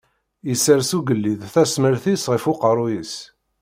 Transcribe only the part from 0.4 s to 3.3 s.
Isers ugellid tasmert-is ɣef uqerru-s.